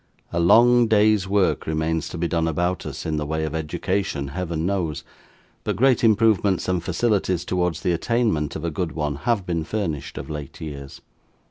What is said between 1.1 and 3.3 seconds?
work remains to be done about us in the